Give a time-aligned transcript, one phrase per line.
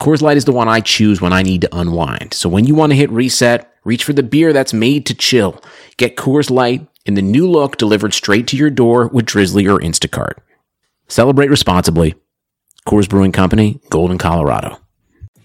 [0.00, 2.32] Coors Light is the one I choose when I need to unwind.
[2.32, 5.62] So when you want to hit reset, reach for the beer that's made to chill.
[5.98, 9.78] Get Coors Light in the new look delivered straight to your door with Drizzly or
[9.78, 10.38] Instacart.
[11.08, 12.14] Celebrate responsibly.
[12.88, 14.78] Coors Brewing Company, Golden, Colorado.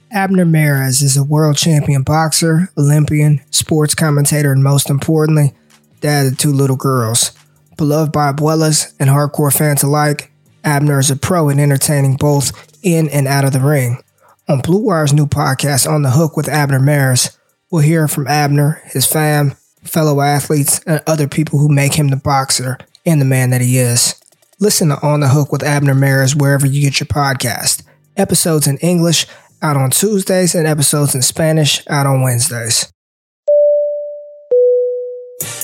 [0.10, 5.54] Abner Mares is a world champion boxer, Olympian, sports commentator, and most importantly,
[6.00, 7.34] dad of two little girls.
[7.76, 10.32] Beloved by abuelas and hardcore fans alike,
[10.64, 14.02] Abner is a pro in entertaining both in and out of the ring.
[14.48, 17.36] On Blue Wire's new podcast, On the Hook with Abner Mares,
[17.72, 22.16] we'll hear from Abner, his fam, fellow athletes, and other people who make him the
[22.16, 24.14] boxer and the man that he is.
[24.60, 27.82] Listen to On the Hook with Abner Mares wherever you get your podcast.
[28.18, 29.26] Episodes in English
[29.64, 32.94] out on Tuesdays and episodes in Spanish out on Wednesdays.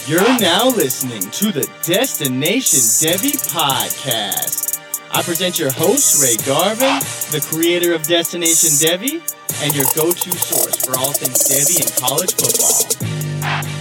[0.08, 4.71] You're now listening to the Destination Devy podcast.
[5.14, 7.00] I present your host, Ray Garvin,
[7.32, 9.22] the creator of Destination Devy,
[9.62, 13.81] and your go to source for all things Devy and college football.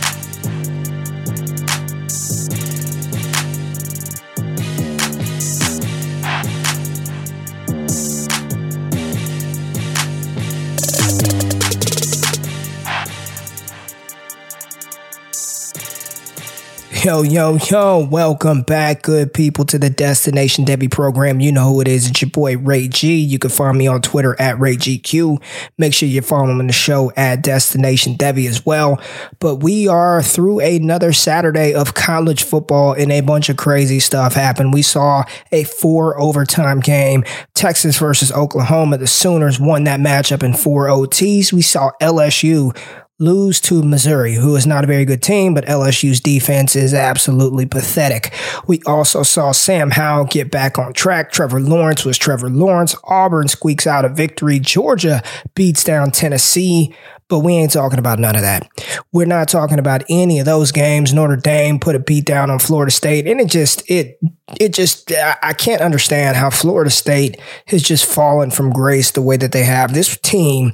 [17.03, 21.41] Yo, yo, yo, welcome back, good people, to the Destination Devy program.
[21.41, 22.07] You know who it is.
[22.07, 23.17] It's your boy Ray G.
[23.17, 25.43] You can find me on Twitter at RayGQ.
[25.79, 29.01] Make sure you're following the show at Destination Devy as well.
[29.39, 34.35] But we are through another Saturday of college football and a bunch of crazy stuff
[34.35, 34.75] happened.
[34.75, 37.25] We saw a four overtime game,
[37.55, 38.99] Texas versus Oklahoma.
[38.99, 41.51] The Sooners won that matchup in four OTs.
[41.51, 42.77] We saw LSU
[43.21, 47.67] lose to Missouri, who is not a very good team, but LSU's defense is absolutely
[47.67, 48.33] pathetic.
[48.67, 51.31] We also saw Sam Howell get back on track.
[51.31, 52.97] Trevor Lawrence was Trevor Lawrence.
[53.05, 54.59] Auburn squeaks out a victory.
[54.59, 55.23] Georgia
[55.55, 56.95] beats down Tennessee.
[57.29, 58.69] But we ain't talking about none of that.
[59.13, 61.15] We're not talking about any of those games.
[61.15, 64.19] Notre Dame put a beat down on Florida State, and it just it
[64.59, 69.37] it just I can't understand how Florida State has just fallen from grace the way
[69.37, 69.95] that they have.
[69.95, 70.73] This team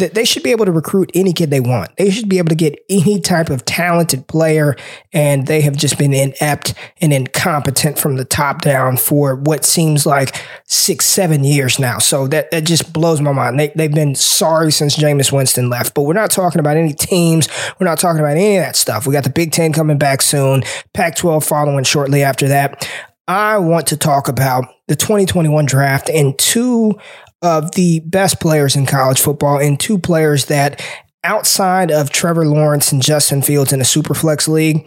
[0.00, 1.96] that they should be able to recruit any kid they want.
[1.96, 4.76] They should be able to get any type of talented player,
[5.12, 10.04] and they have just been inept and incompetent from the top down for what seems
[10.04, 11.98] like six, seven years now.
[11.98, 13.58] So that, that just blows my mind.
[13.58, 17.48] They, they've been sorry since Jameis Winston left, but we're not talking about any teams.
[17.78, 19.06] We're not talking about any of that stuff.
[19.06, 20.62] We got the Big Ten coming back soon,
[20.92, 22.88] Pac 12 following shortly after that.
[23.28, 26.98] I want to talk about the 2021 draft and two
[27.42, 30.84] of the best players in college football and two players that
[31.24, 34.86] outside of Trevor Lawrence and Justin Fields in a superflex league,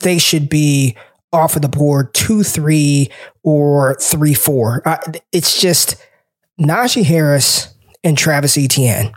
[0.00, 0.96] they should be
[1.32, 3.10] off of the board two, three,
[3.42, 4.82] or three, four.
[5.32, 5.96] It's just
[6.60, 9.12] Najee Harris and Travis Etienne.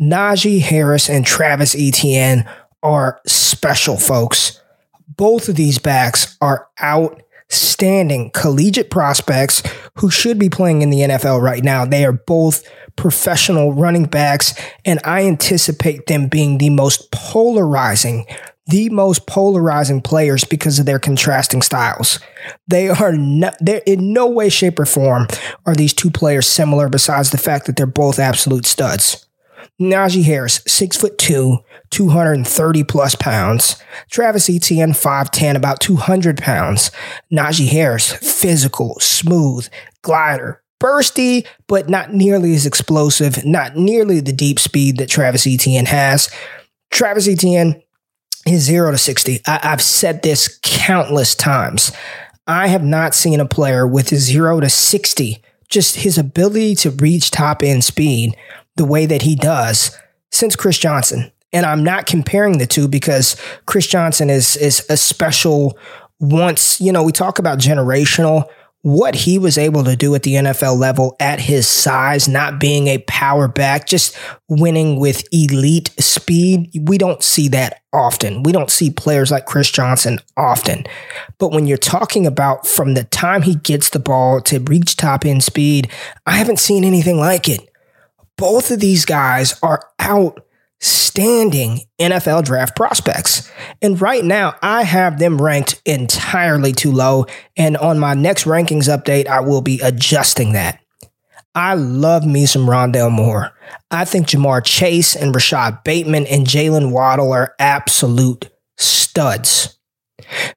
[0.00, 2.48] Najee Harris and Travis Etienne
[2.82, 4.60] are special folks.
[5.08, 9.62] Both of these backs are out standing collegiate prospects
[9.98, 11.84] who should be playing in the NFL right now.
[11.84, 12.62] They are both
[12.96, 18.26] professional running backs, and I anticipate them being the most polarizing,
[18.66, 22.18] the most polarizing players because of their contrasting styles.
[22.66, 25.28] They are not, they're in no way, shape, or form
[25.66, 29.25] are these two players similar besides the fact that they're both absolute studs.
[29.80, 31.58] Najee Harris, six foot two,
[31.90, 33.82] 230 plus pounds.
[34.10, 36.90] Travis Etienne, 5'10, about 200 pounds.
[37.30, 39.68] Najee Harris, physical, smooth,
[40.02, 45.86] glider, bursty, but not nearly as explosive, not nearly the deep speed that Travis Etienne
[45.86, 46.30] has.
[46.90, 47.82] Travis Etienne
[48.46, 49.40] is zero to 60.
[49.46, 51.92] I- have said this countless times.
[52.46, 57.30] I have not seen a player with zero to 60, just his ability to reach
[57.30, 58.36] top end speed
[58.76, 59.96] the way that he does
[60.30, 61.30] since Chris Johnson.
[61.52, 63.36] And I'm not comparing the two because
[63.66, 65.78] Chris Johnson is is a special
[66.18, 68.48] once, you know, we talk about generational
[68.86, 72.86] what he was able to do at the NFL level at his size, not being
[72.86, 74.16] a power back, just
[74.48, 76.70] winning with elite speed.
[76.88, 78.44] We don't see that often.
[78.44, 80.86] We don't see players like Chris Johnson often.
[81.38, 85.24] But when you're talking about from the time he gets the ball to reach top
[85.24, 85.90] end speed,
[86.24, 87.68] I haven't seen anything like it.
[88.36, 93.50] Both of these guys are outstanding NFL draft prospects.
[93.80, 97.26] And right now, I have them ranked entirely too low.
[97.56, 100.80] And on my next rankings update, I will be adjusting that.
[101.54, 103.52] I love me some Rondale Moore.
[103.90, 109.78] I think Ja'Marr Chase and Rashod Bateman and Jaylen Waddle are absolute studs.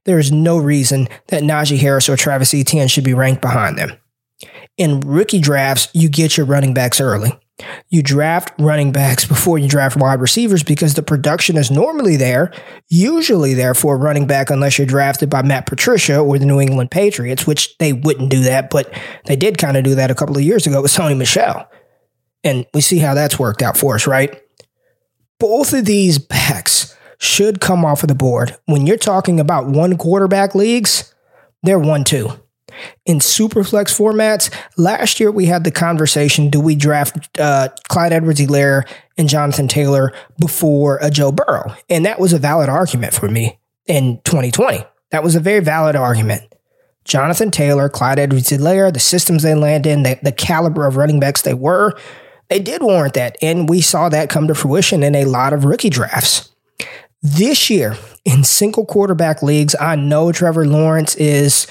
[0.03, 3.93] There is no reason that Najee Harris or Travis Etienne should be ranked behind them.
[4.77, 7.31] In rookie drafts, you get your running backs early.
[7.89, 12.51] You draft running backs before you draft wide receivers because the production is normally there,
[12.88, 16.59] usually there for a running back, unless you're drafted by Matt Patricia or the New
[16.59, 18.94] England Patriots, which they wouldn't do that, but
[19.25, 21.69] they did kind of do that a couple of years ago with Sony Michel.
[22.44, 24.41] And we see how that's worked out for us, right?
[25.39, 28.56] Both of these backs should come off of the board.
[28.65, 31.13] When you're talking about one quarterback leagues,
[31.63, 32.39] they're one two
[33.05, 34.53] in superflex formats.
[34.77, 38.87] Last year, we had the conversation do we draft uh, Clyde Edwards Helaire
[39.17, 41.75] and Jonathan Taylor before a Joe Burrow?
[41.89, 44.83] And that was a valid argument for me in 2020.
[45.11, 46.43] That was a very valid argument.
[47.05, 51.19] Jonathan Taylor, Clyde Edwards Helaire, the systems they land in, the, the caliber of running
[51.19, 51.97] backs they were,
[52.49, 53.37] they did warrant that.
[53.41, 56.49] And we saw that come to fruition in a lot of rookie drafts.
[57.21, 57.97] This year,
[58.29, 61.65] in single quarterback leagues, I know Trevor Lawrence is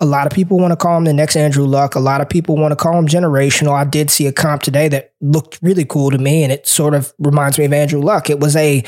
[0.00, 1.94] a lot of people want to call him the next Andrew Luck.
[1.94, 3.72] A lot of people want to call him generational.
[3.72, 6.94] I did see a comp today that looked really cool to me, and it sort
[6.94, 8.28] of reminds me of Andrew Luck.
[8.28, 8.84] It was a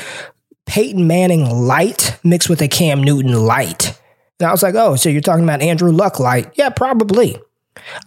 [0.67, 3.99] Peyton Manning light mixed with a Cam Newton light.
[4.39, 6.51] And I was like, oh, so you're talking about Andrew Luck light?
[6.53, 7.39] Yeah, probably.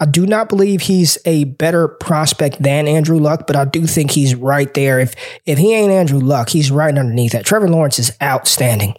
[0.00, 4.10] I do not believe he's a better prospect than Andrew Luck, but I do think
[4.10, 5.00] he's right there.
[5.00, 5.14] If
[5.46, 7.44] if he ain't Andrew Luck, he's right underneath that.
[7.44, 8.94] Trevor Lawrence is outstanding.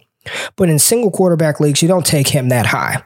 [0.56, 3.02] But in single quarterback leagues, you don't take him that high.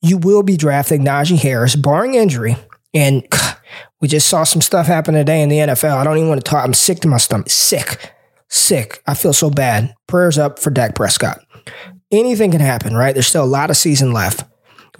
[0.00, 2.56] You will be drafting Najee Harris, barring injury.
[2.94, 3.26] And
[4.00, 5.96] we just saw some stuff happen today in the NFL.
[5.96, 6.64] I don't even want to talk.
[6.64, 7.50] I'm sick to my stomach.
[7.50, 8.12] Sick.
[8.48, 9.02] Sick.
[9.06, 9.94] I feel so bad.
[10.06, 11.40] Prayers up for Dak Prescott.
[12.10, 13.14] Anything can happen, right?
[13.14, 14.44] There's still a lot of season left.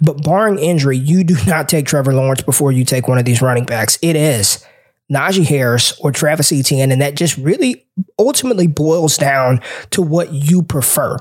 [0.03, 3.41] But barring injury, you do not take Trevor Lawrence before you take one of these
[3.41, 3.97] running backs.
[4.01, 4.65] It is
[5.11, 7.85] Najee Harris or Travis Etienne, and that just really
[8.19, 9.61] ultimately boils down
[9.91, 11.17] to what you prefer.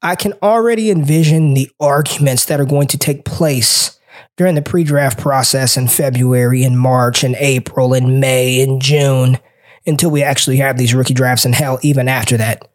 [0.00, 3.98] I can already envision the arguments that are going to take place
[4.36, 9.38] during the pre draft process in February and March and April and May and June
[9.86, 12.69] until we actually have these rookie drafts and hell, even after that.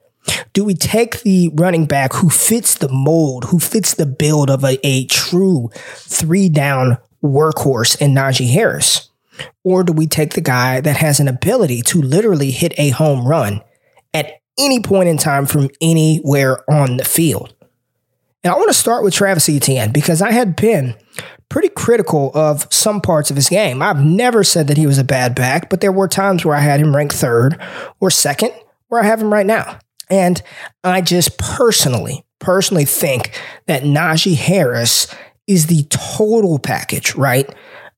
[0.53, 4.63] Do we take the running back who fits the mold, who fits the build of
[4.63, 9.09] a, a true three down workhorse in Najee Harris?
[9.63, 13.27] Or do we take the guy that has an ability to literally hit a home
[13.27, 13.61] run
[14.13, 17.53] at any point in time from anywhere on the field?
[18.43, 20.95] And I want to start with Travis Etienne because I had been
[21.49, 23.81] pretty critical of some parts of his game.
[23.81, 26.59] I've never said that he was a bad back, but there were times where I
[26.59, 27.59] had him ranked third
[27.99, 28.51] or second,
[28.87, 29.79] where I have him right now.
[30.09, 30.41] And
[30.83, 35.13] I just personally, personally think that Najee Harris
[35.47, 37.49] is the total package, right?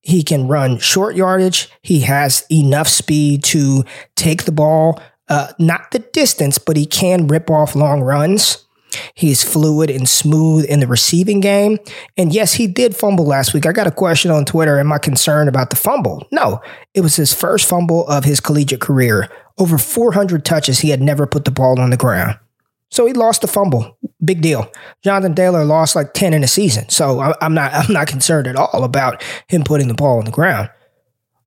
[0.02, 1.70] He can run short yardage.
[1.82, 3.84] He has enough speed to
[4.16, 8.67] take the ball, uh, not the distance, but he can rip off long runs.
[9.14, 11.78] He's fluid and smooth in the receiving game.
[12.18, 13.66] And yes, he did fumble last week.
[13.66, 14.80] I got a question on Twitter.
[14.80, 16.28] Am I concerned about the fumble?
[16.32, 16.62] No,
[16.94, 19.30] it was his first fumble of his collegiate career.
[19.58, 22.38] Over 400 touches, he had never put the ball on the ground.
[22.90, 23.98] So he lost the fumble.
[24.24, 24.72] Big deal.
[25.04, 26.90] Jonathan Taylor lost like 10 in a season.
[26.90, 30.32] So I'm not I'm not concerned at all about him putting the ball on the
[30.32, 30.70] ground.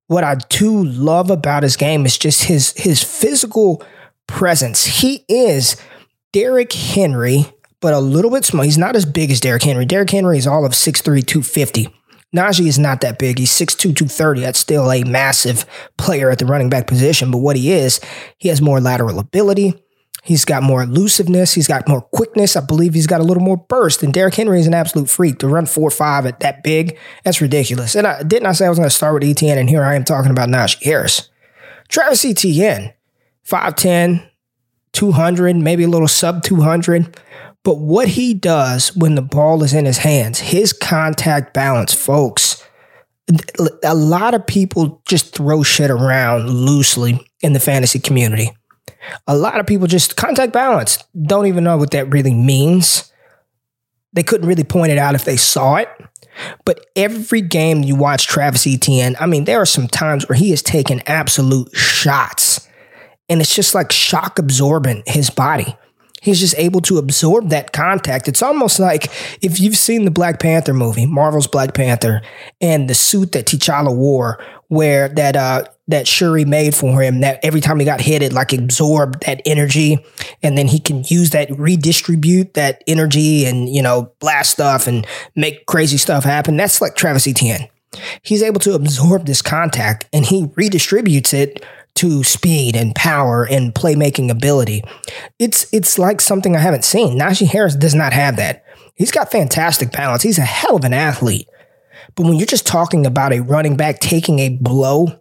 [0.07, 3.83] What I do love about his game is just his his physical
[4.27, 4.85] presence.
[4.85, 5.77] He is
[6.31, 7.45] Derrick Henry,
[7.79, 8.63] but a little bit small.
[8.63, 9.85] He's not as big as Derrick Henry.
[9.85, 11.93] Derrick Henry is all of 6'3, 250.
[12.33, 13.39] Najee is not that big.
[13.39, 14.41] He's 6'2, 230.
[14.41, 15.65] That's still a massive
[15.97, 17.29] player at the running back position.
[17.29, 17.99] But what he is,
[18.37, 19.83] he has more lateral ability.
[20.23, 21.53] He's got more elusiveness.
[21.53, 22.55] He's got more quickness.
[22.55, 24.03] I believe he's got a little more burst.
[24.03, 26.97] And Derrick Henry is an absolute freak to run four five at that big.
[27.23, 27.95] That's ridiculous.
[27.95, 29.95] And I didn't I say I was going to start with Etienne, and here I
[29.95, 31.29] am talking about Najee Harris.
[31.89, 32.93] Travis Etienne,
[33.45, 34.25] 5'10,
[34.93, 37.17] 200, maybe a little sub 200.
[37.63, 42.65] But what he does when the ball is in his hands, his contact balance, folks,
[43.83, 48.51] a lot of people just throw shit around loosely in the fantasy community.
[49.27, 53.11] A lot of people just contact balance don't even know what that really means.
[54.13, 55.89] They couldn't really point it out if they saw it.
[56.65, 60.49] But every game you watch Travis Etienne, I mean, there are some times where he
[60.51, 62.67] has taken absolute shots.
[63.31, 65.77] And it's just like shock absorbent his body.
[66.21, 68.27] He's just able to absorb that contact.
[68.27, 69.05] It's almost like
[69.41, 72.21] if you've seen the Black Panther movie, Marvel's Black Panther,
[72.59, 77.39] and the suit that T'Challa wore, where that uh that Shuri made for him, that
[77.41, 79.97] every time he got hit, it like absorbed that energy,
[80.43, 85.07] and then he can use that redistribute that energy and you know blast stuff and
[85.35, 86.57] make crazy stuff happen.
[86.57, 87.69] That's like Travis Etienne.
[88.21, 93.73] He's able to absorb this contact and he redistributes it to speed and power and
[93.73, 94.83] playmaking ability.
[95.39, 97.17] It's it's like something I haven't seen.
[97.17, 98.63] Najee Harris does not have that.
[98.95, 100.23] He's got fantastic balance.
[100.23, 101.47] He's a hell of an athlete.
[102.15, 105.19] But when you're just talking about a running back taking a blow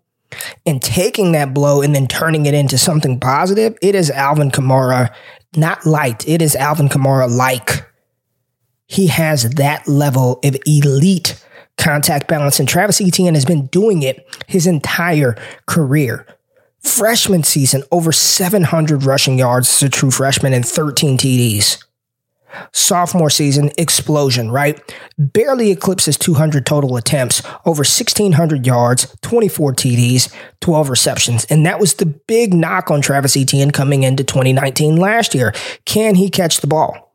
[0.67, 5.13] and taking that blow and then turning it into something positive, it is Alvin Kamara,
[5.57, 6.27] not light.
[6.29, 7.87] It is Alvin Kamara like.
[8.87, 11.45] He has that level of elite
[11.79, 15.37] contact balance, and Travis Etienne has been doing it his entire
[15.67, 16.27] career.
[16.83, 21.83] Freshman season, over 700 rushing yards as a true freshman and 13 TDs.
[22.73, 24.81] Sophomore season, explosion, right?
[25.19, 31.45] Barely eclipses 200 total attempts, over 1,600 yards, 24 TDs, 12 receptions.
[31.45, 35.53] And that was the big knock on Travis Etienne coming into 2019 last year.
[35.85, 37.15] Can he catch the ball?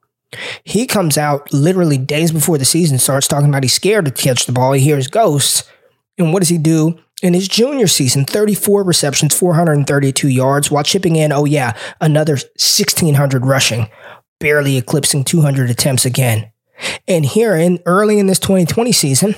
[0.63, 4.45] He comes out literally days before the season starts talking about he's scared to catch
[4.45, 4.73] the ball.
[4.73, 5.63] He hears ghosts.
[6.17, 6.99] And what does he do?
[7.25, 13.47] In his junior season, 34 receptions, 432 yards, while chipping in, oh yeah, another 1,600
[13.47, 13.89] rushing,
[14.39, 16.51] barely eclipsing 200 attempts again.
[17.07, 19.33] And here in early in this 2020 season,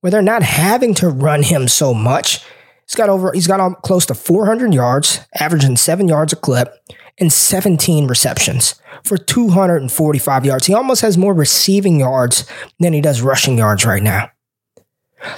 [0.00, 2.42] where they're not having to run him so much,
[2.86, 6.72] he's got over he's got close to 400 yards, averaging 7 yards a clip
[7.18, 10.66] and 17 receptions for 245 yards.
[10.66, 12.50] He almost has more receiving yards
[12.80, 14.30] than he does rushing yards right now.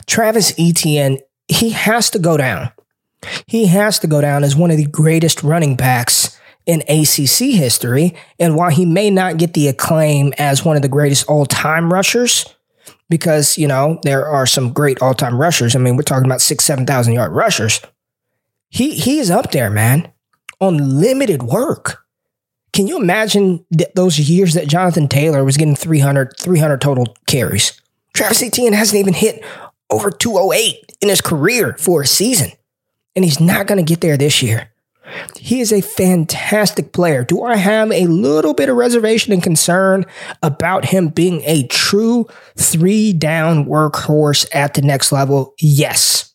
[0.07, 2.71] Travis Etienne, he has to go down.
[3.47, 8.14] He has to go down as one of the greatest running backs in ACC history.
[8.38, 11.93] And while he may not get the acclaim as one of the greatest all time
[11.93, 12.45] rushers,
[13.09, 15.75] because, you know, there are some great all time rushers.
[15.75, 17.81] I mean, we're talking about six, 7,000 yard rushers.
[18.69, 20.12] He, he is up there, man,
[20.61, 22.05] on limited work.
[22.75, 27.81] Can you imagine th- those years that Jonathan Taylor was getting 300, 300 total carries?
[28.12, 29.43] Travis Etienne hasn't even hit
[29.90, 32.50] over 208 in his career for a season.
[33.16, 34.71] And he's not going to get there this year.
[35.37, 37.25] He is a fantastic player.
[37.25, 40.04] Do I have a little bit of reservation and concern
[40.42, 42.26] about him being a true
[42.57, 45.54] three down workhorse at the next level?
[45.59, 46.35] Yes.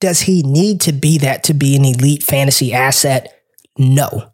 [0.00, 3.42] Does he need to be that to be an elite fantasy asset?
[3.76, 4.32] No.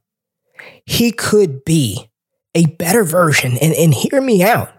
[0.86, 2.10] He could be
[2.54, 4.70] a better version, and, and hear me out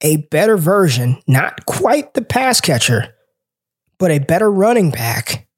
[0.00, 3.14] a better version, not quite the pass catcher,
[3.98, 5.48] but a better running back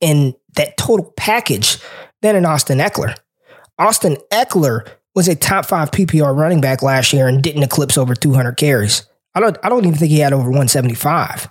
[0.00, 1.78] in that total package
[2.22, 3.16] than an Austin Ekeler.
[3.78, 8.14] Austin Ekeler was a top five PPR running back last year and didn't eclipse over
[8.14, 9.06] 200 carries.
[9.34, 11.48] I don't, I don't even think he had over 175.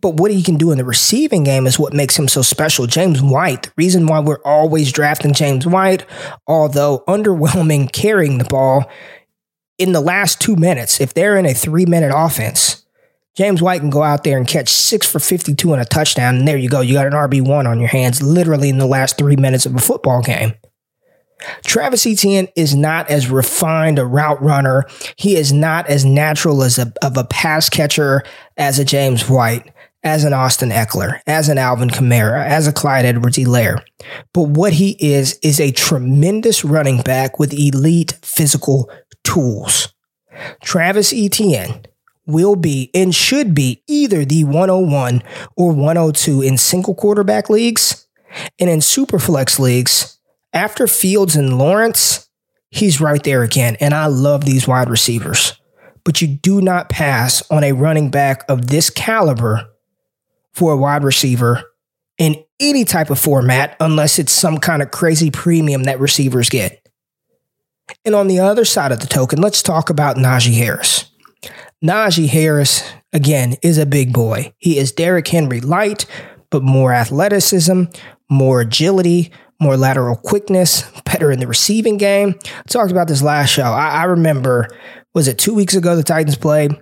[0.00, 2.86] But what he can do in the receiving game is what makes him so special.
[2.86, 6.04] James White, the reason why we're always drafting James White,
[6.46, 8.90] although underwhelming carrying the ball,
[9.80, 12.84] in the last two minutes, if they're in a three minute offense,
[13.34, 16.36] James White can go out there and catch six for 52 and a touchdown.
[16.36, 16.82] And there you go.
[16.82, 19.80] You got an RB1 on your hands literally in the last three minutes of a
[19.80, 20.52] football game.
[21.64, 24.84] Travis Etienne is not as refined a route runner.
[25.16, 28.22] He is not as natural as a, of a pass catcher
[28.58, 29.72] as a James White,
[30.02, 33.82] as an Austin Ekeler, as an Alvin Kamara, as a Clyde Edwards-Helaire.
[34.34, 38.90] But what he is, is a tremendous running back with elite physical
[39.24, 39.92] tools.
[40.62, 41.82] Travis Etienne
[42.26, 45.22] will be and should be either the 101
[45.56, 48.06] or 102 in single quarterback leagues.
[48.58, 50.18] And in superflex leagues,
[50.52, 52.28] after Fields and Lawrence,
[52.70, 53.76] he's right there again.
[53.80, 55.60] And I love these wide receivers.
[56.04, 59.68] But you do not pass on a running back of this caliber
[60.52, 61.64] for a wide receiver
[62.18, 66.79] in any type of format unless it's some kind of crazy premium that receivers get.
[68.04, 71.10] And on the other side of the token, let's talk about Najee Harris.
[71.84, 74.52] Najee Harris, again, is a big boy.
[74.58, 76.06] He is Derrick Henry light,
[76.50, 77.84] but more athleticism,
[78.28, 82.34] more agility, more lateral quickness, better in the receiving game.
[82.44, 83.64] I talked about this last show.
[83.64, 84.68] I, I remember,
[85.14, 86.72] was it two weeks ago the Titans played?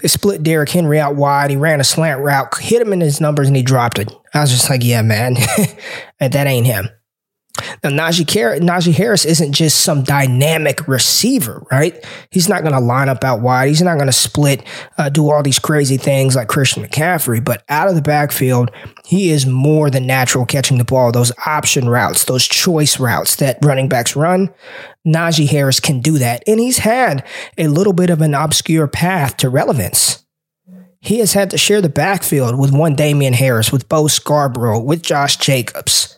[0.00, 1.50] They split Derrick Henry out wide.
[1.50, 4.12] He ran a slant route, hit him in his numbers, and he dropped it.
[4.34, 5.34] I was just like, yeah, man,
[6.20, 6.88] that ain't him.
[7.82, 12.04] Now, Najee, Najee Harris isn't just some dynamic receiver, right?
[12.30, 13.68] He's not going to line up out wide.
[13.68, 14.64] He's not going to split,
[14.96, 17.44] uh, do all these crazy things like Christian McCaffrey.
[17.44, 18.70] But out of the backfield,
[19.04, 21.12] he is more than natural catching the ball.
[21.12, 24.52] Those option routes, those choice routes that running backs run,
[25.06, 26.42] Najee Harris can do that.
[26.46, 27.24] And he's had
[27.56, 30.24] a little bit of an obscure path to relevance.
[31.00, 35.00] He has had to share the backfield with one Damien Harris, with Bo Scarborough, with
[35.00, 36.17] Josh Jacobs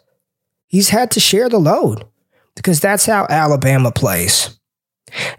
[0.71, 2.05] he's had to share the load
[2.57, 4.57] because that's how Alabama plays.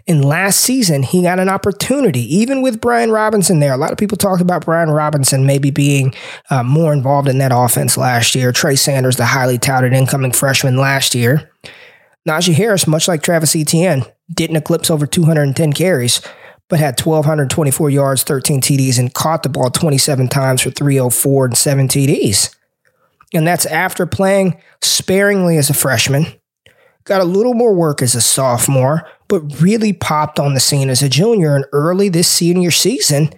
[0.06, 3.72] And last season, he got an opportunity, even with Brian Robinson there.
[3.72, 6.14] A lot of people talked about Brian Robinson maybe being
[6.50, 8.52] uh, more involved in that offense last year.
[8.52, 11.50] Trey Sanders, the highly touted incoming freshman last year.
[12.28, 16.20] Najee Harris, much like Travis Etienne, didn't eclipse over 210 carries,
[16.68, 21.56] but had 1,224 yards, 13 TDs, and caught the ball 27 times for 304 and
[21.56, 22.54] 7 TDs
[23.32, 26.26] and that's after playing sparingly as a freshman.
[27.04, 31.02] Got a little more work as a sophomore, but really popped on the scene as
[31.02, 33.30] a junior and early this senior season.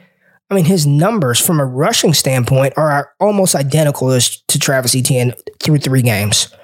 [0.50, 5.32] I mean, his numbers from a rushing standpoint are almost identical to Travis Etienne
[5.62, 6.54] through three games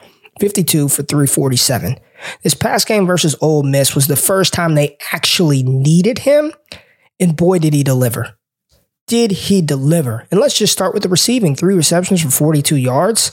[0.41, 1.97] 52 for 347.
[2.43, 6.53] This past game versus Ole Miss was the first time they actually needed him,
[7.19, 8.37] and boy, did he deliver
[9.11, 10.25] did he deliver?
[10.31, 13.33] And let's just start with the receiving three receptions for 42 yards.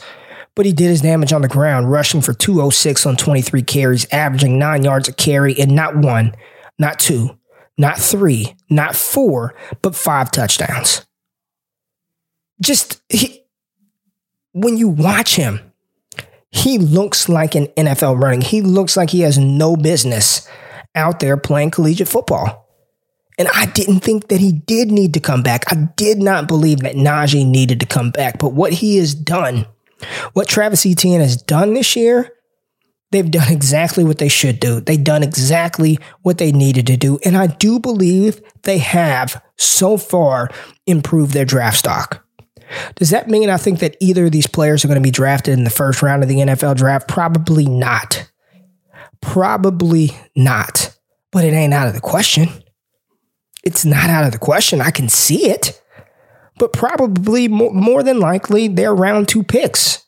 [0.55, 4.57] But he did his damage on the ground, rushing for 206 on 23 carries, averaging
[4.57, 6.33] nine yards a carry, and not one,
[6.79, 7.37] not two,
[7.77, 9.53] not three, not four,
[9.83, 11.05] but five touchdowns.
[12.59, 13.43] Just he,
[14.53, 15.59] when you watch him,
[16.49, 18.41] he looks like an NFL running.
[18.41, 20.49] He looks like he has no business
[20.95, 22.66] out there playing collegiate football.
[23.37, 25.71] And I didn't think that he did need to come back.
[25.71, 28.39] I did not believe that Najee needed to come back.
[28.39, 29.67] But what he has done,
[30.33, 32.31] what Travis Etienne has done this year,
[33.11, 34.79] they've done exactly what they should do.
[34.79, 37.19] They've done exactly what they needed to do.
[37.23, 40.49] And I do believe they have so far
[40.87, 42.23] improved their draft stock.
[42.95, 45.53] Does that mean I think that either of these players are going to be drafted
[45.53, 47.07] in the first round of the NFL draft?
[47.07, 48.29] Probably not.
[49.21, 50.97] Probably not.
[51.31, 52.49] But it ain't out of the question
[53.67, 54.79] it's not out of the question.
[54.79, 55.81] I can see it,
[56.57, 60.05] but probably more, than likely they're round two picks.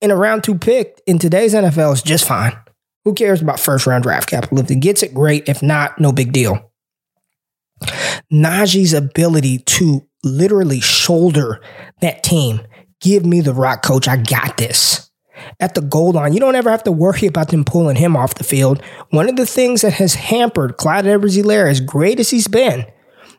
[0.00, 2.56] And a round two pick in today's NFL is just fine.
[3.04, 4.60] Who cares about first round draft capital?
[4.60, 5.48] If it gets it, great.
[5.48, 6.70] If not, no big deal.
[8.32, 11.60] Najee's ability to literally shoulder
[12.00, 12.60] that team,
[13.00, 14.06] give me the rock, coach.
[14.06, 15.10] I got this
[15.60, 16.32] at the goal line.
[16.32, 18.82] You don't ever have to worry about them pulling him off the field.
[19.10, 22.86] One of the things that has hampered Clyde Edwards-Helaire, as great as he's been,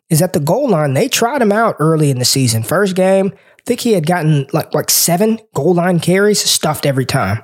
[0.10, 0.94] is at the goal line.
[0.94, 2.64] They tried him out early in the season.
[2.64, 7.06] First game, I think he had gotten like like seven goal line carries, stuffed every
[7.06, 7.42] time.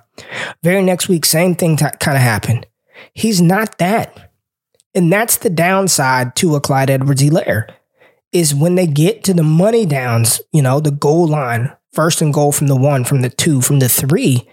[0.64, 2.68] Very next week, same thing t- kind of happened.
[3.14, 4.32] He's not that.
[4.94, 7.70] And that's the downside to a Clyde Edwards-Helaire
[8.32, 12.34] is when they get to the money downs, you know, the goal line, first and
[12.34, 14.48] goal from the one, from the two, from the three,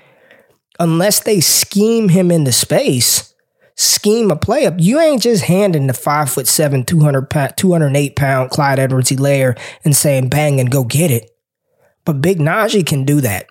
[0.78, 3.34] unless they scheme him into space,
[3.76, 8.16] scheme a play up, you ain't just handing the five foot seven, 200 pound, 208
[8.16, 11.30] pound Clyde Edwards-Helaire and saying bang and go get it.
[12.04, 13.46] But Big Najee can do that.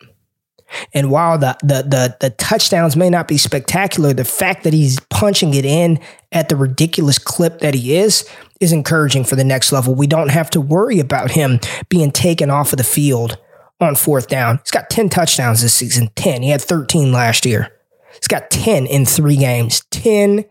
[0.93, 4.99] And while the, the the the touchdowns may not be spectacular, the fact that he's
[5.11, 5.99] punching it in
[6.31, 8.27] at the ridiculous clip that he is
[8.59, 9.93] is encouraging for the next level.
[9.93, 13.38] We don't have to worry about him being taken off of the field
[13.79, 14.59] on fourth down.
[14.59, 16.41] He's got 10 touchdowns this season, 10.
[16.41, 17.71] He had 13 last year.
[18.13, 19.83] He's got 10 in three games.
[19.91, 20.45] 10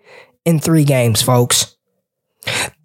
[0.45, 1.77] in three games, folks.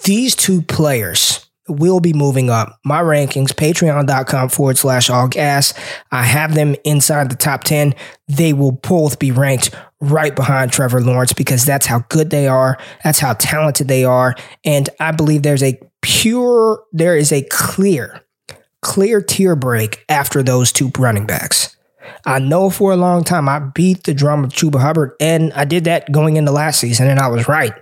[0.04, 2.80] These two players will be moving up.
[2.84, 5.74] My rankings, patreon.com forward slash all gas.
[6.12, 7.94] I have them inside the top 10.
[8.28, 12.78] They will both be ranked right behind Trevor Lawrence because that's how good they are.
[13.04, 14.36] That's how talented they are.
[14.64, 18.22] And I believe there's a pure, there is a clear
[18.82, 21.76] clear tier break after those two running backs.
[22.26, 25.66] I know for a long time I beat the drum of Chuba Hubbard, and I
[25.66, 27.74] did that going into last season, and I was right.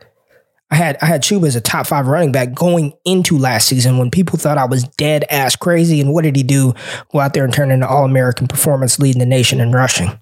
[0.69, 3.97] I had I had Chuba as a top five running back going into last season
[3.97, 6.01] when people thought I was dead ass crazy.
[6.01, 6.73] And what did he do?
[7.11, 10.19] Go out there and turn into All American performance, leading the nation in rushing.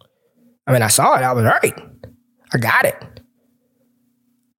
[0.67, 1.23] I mean, I saw it.
[1.23, 1.73] I was right.
[2.53, 2.95] I got it.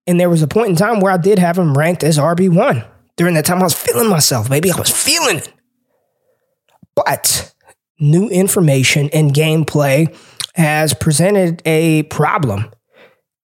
[0.05, 2.53] And there was a point in time where I did have him ranked as RB
[2.53, 2.83] one.
[3.17, 4.71] During that time, I was feeling myself, baby.
[4.71, 5.53] I was feeling it.
[7.05, 7.53] But
[7.99, 10.15] new information and gameplay
[10.55, 12.71] has presented a problem.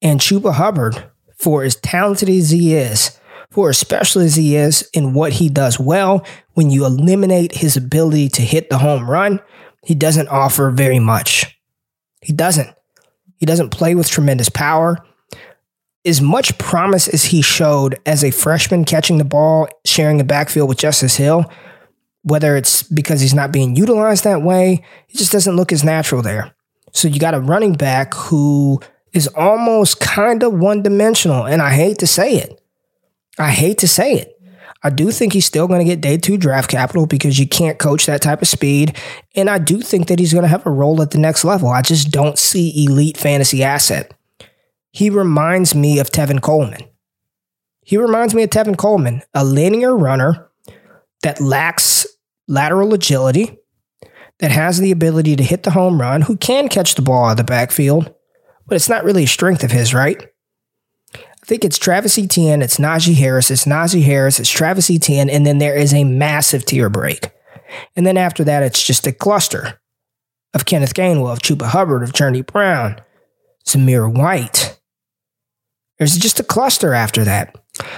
[0.02, 3.20] And Chuba Hubbard, for as talented as he is,
[3.52, 7.78] for as special as he is in what he does well, when you eliminate his
[7.78, 9.40] ability to hit the home run,
[9.86, 11.56] he doesn't offer very much.
[12.22, 12.74] He doesn't.
[13.38, 14.98] He doesn't play with tremendous power.
[16.06, 20.70] As much promise as he showed as a freshman catching the ball, sharing the backfield
[20.70, 21.46] with Justice Hill,
[22.24, 26.22] whether it's because he's not being utilized that way, he just doesn't look as natural
[26.22, 26.54] there.
[26.94, 28.80] So you got a running back who
[29.14, 31.46] is almost kind of one dimensional.
[31.46, 32.62] And I hate to say it.
[33.38, 34.30] I hate to say it.
[34.86, 37.80] I do think he's still going to get day two draft capital because you can't
[37.80, 38.98] coach that type of speed.
[39.34, 41.70] And I do think that he's going to have a role at the next level.
[41.70, 44.14] I just don't see elite fantasy asset.
[44.92, 46.82] He reminds me of Tevin Coleman.
[47.86, 50.50] He reminds me of Tevin Coleman, a linear runner
[51.24, 52.06] that lacks
[52.48, 53.58] lateral agility,
[54.40, 57.32] that has the ability to hit the home run, who can catch the ball out
[57.32, 58.14] of the backfield,
[58.68, 60.28] but it's not really a strength of his, right?
[61.16, 65.46] I think it's Travis Etienne, it's Najee Harris, it's Najee Harris, it's Travis Etienne, and
[65.46, 67.32] then there is a massive tier break.
[67.96, 69.80] And then after that, it's just a cluster
[70.54, 73.02] of Kenneth Gainwell, of Chuba Hubbard, of Journey Brown,
[73.66, 74.80] Zamir White.
[75.98, 77.56] There's just a cluster after that.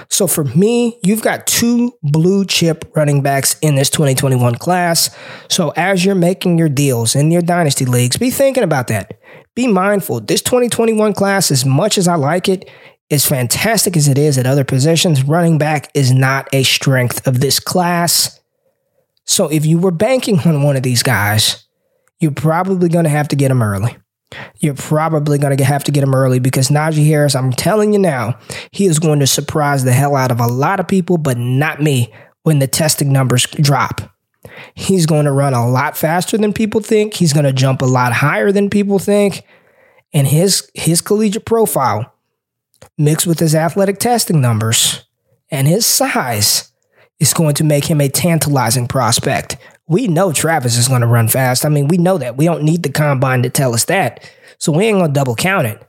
[0.08, 5.14] So for me, you've got two blue chip running backs in this 2021 class.
[5.48, 9.18] So as you're making your deals in your dynasty leagues, be thinking about that.
[9.54, 10.20] Be mindful.
[10.20, 12.70] This 2021 class, as much as I like it,
[13.10, 17.40] as fantastic as it is at other positions, running back is not a strength of
[17.40, 18.40] this class.
[19.24, 21.64] So if you were banking on one of these guys,
[22.20, 23.96] you're probably going to have to get them early.
[24.58, 27.98] You're probably going to have to get him early because Najee Harris, I'm telling you
[27.98, 28.38] now,
[28.72, 31.80] he is going to surprise the hell out of a lot of people, but not
[31.80, 32.12] me
[32.42, 34.00] when the testing numbers drop.
[34.74, 37.14] He's going to run a lot faster than people think.
[37.14, 39.42] He's going to jump a lot higher than people think.
[40.12, 42.12] And his his collegiate profile
[42.96, 45.04] mixed with his athletic testing numbers
[45.50, 46.72] and his size
[47.18, 49.56] is going to make him a tantalizing prospect.
[49.88, 51.64] We know Travis is going to run fast.
[51.64, 52.36] I mean, we know that.
[52.36, 54.28] We don't need the combine to tell us that.
[54.58, 55.82] So we ain't going to double count it.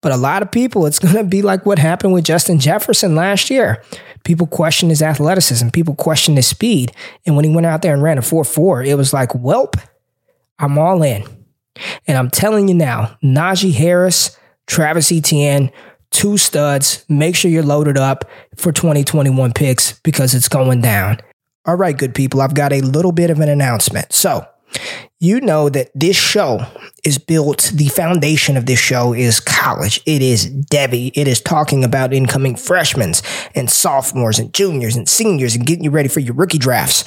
[0.00, 3.16] But a lot of people, it's going to be like what happened with Justin Jefferson
[3.16, 3.82] last year.
[4.24, 6.92] People question his athleticism, people question his speed.
[7.24, 9.80] And when he went out there and ran a 4 4, it was like, welp,
[10.58, 11.24] I'm all in.
[12.06, 15.70] And I'm telling you now, Najee Harris, Travis Etienne,
[16.10, 17.04] two studs.
[17.08, 18.24] Make sure you're loaded up
[18.56, 21.18] for 2021 picks because it's going down.
[21.66, 24.12] All right, good people, I've got a little bit of an announcement.
[24.12, 24.46] So,
[25.18, 26.64] you know that this show
[27.02, 30.00] is built, the foundation of this show is college.
[30.06, 31.10] It is Devy.
[31.14, 33.14] It is talking about incoming freshmen
[33.56, 37.04] and sophomores and juniors and seniors and getting you ready for your rookie drafts.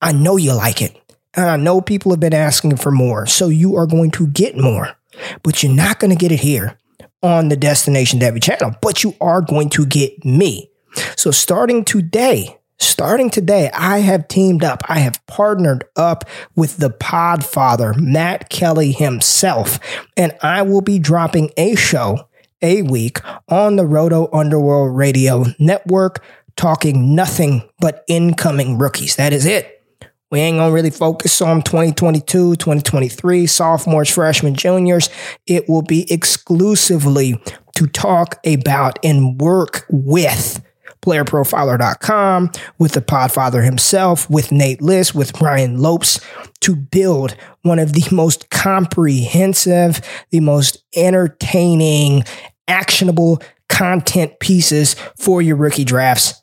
[0.00, 0.96] I know you like it.
[1.34, 3.26] And I know people have been asking for more.
[3.26, 4.96] So you are going to get more,
[5.42, 6.78] but you're not going to get it here
[7.22, 10.70] on the Destination Devy channel, but you are going to get me.
[11.16, 16.24] So starting today, Starting today, I have teamed up, I have partnered up
[16.56, 19.78] with the Podfather, Matt Kelley himself,
[20.16, 22.26] and I will be dropping a show
[22.62, 26.24] a week on the Roto Underworld Radio Network,
[26.56, 29.16] talking nothing but incoming rookies.
[29.16, 29.82] That is it.
[30.30, 35.10] We ain't gonna really focus on 2022, 2023, sophomores, freshmen, juniors.
[35.46, 37.42] It will be exclusively
[37.74, 40.62] to talk about and work with
[41.02, 46.20] playerprofiler.com, with the Podfather himself, with Nate List, with Brian Lopes,
[46.60, 52.24] to build one of the most comprehensive, the most entertaining,
[52.68, 56.42] actionable content pieces for your rookie drafts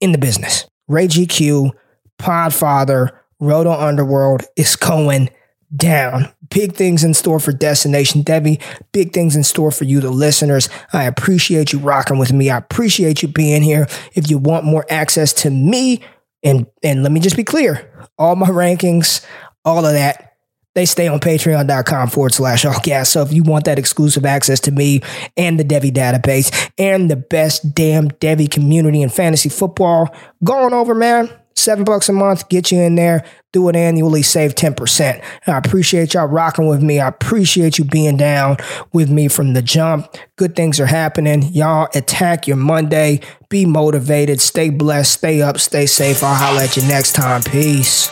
[0.00, 0.66] in the business.
[0.88, 1.70] Ray GQ,
[2.18, 5.28] Podfather, Roto Underworld is going
[5.74, 6.28] down.
[6.50, 8.60] Big things in store for Destination Devy.
[8.92, 10.68] Big things in store for you, the listeners.
[10.92, 12.50] I appreciate you rocking with me.
[12.50, 13.86] I appreciate you being here.
[14.14, 16.00] If you want more access to me,
[16.44, 19.24] and and let me just be clear, all my rankings,
[19.64, 20.36] all of that,
[20.74, 23.10] they stay on patreon.com forward slash all gas.
[23.10, 25.02] So if you want that exclusive access to me
[25.36, 30.74] and the Devy database and the best damn Devy community in fantasy football, go on
[30.74, 35.22] over, man Seven bucks a month, get you in there, do it annually, save 10%.
[35.46, 37.00] I appreciate y'all rocking with me.
[37.00, 38.56] I appreciate you being down
[38.92, 40.14] with me from the jump.
[40.36, 41.42] Good things are happening.
[41.52, 43.20] Y'all attack your Monday.
[43.48, 44.40] Be motivated.
[44.40, 45.12] Stay blessed.
[45.12, 45.58] Stay up.
[45.58, 46.22] Stay safe.
[46.22, 47.42] I'll holler at you next time.
[47.42, 48.08] Peace.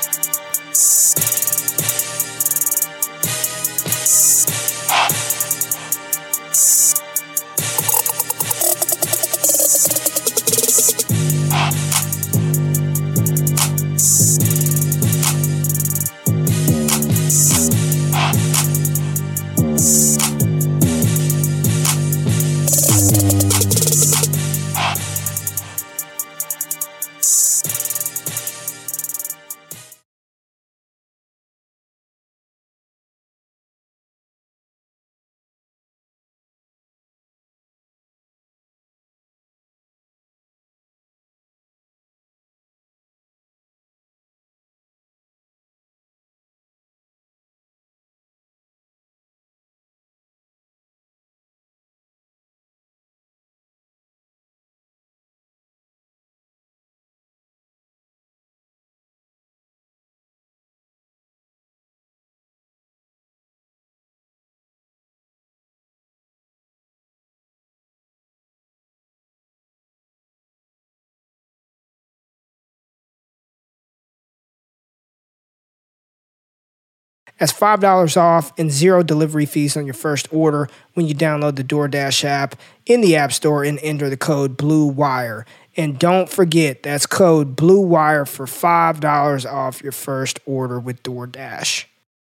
[77.41, 81.65] That's $5 off and zero delivery fees on your first order when you download the
[81.65, 85.47] DoorDash app in the App Store and enter the code BLUEWIRE.
[85.75, 91.87] And don't forget, that's code BLUEWIRE for $5 off your first order with DoorDash.